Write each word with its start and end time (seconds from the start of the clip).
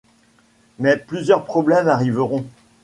Mais 0.79 0.97
plusieurs 0.97 1.45
problèmes 1.45 1.87
arriveront... 1.87 2.43